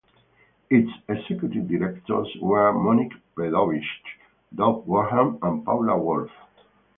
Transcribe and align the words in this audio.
Its 0.71 0.89
executive 1.07 1.67
directors 1.67 2.27
were 2.41 2.73
Monique 2.73 3.13
Predovitch, 3.37 3.85
Doug 4.55 4.83
Wortham 4.87 5.37
and 5.43 5.63
Paula 5.63 5.95
Wolfe. 5.95 6.31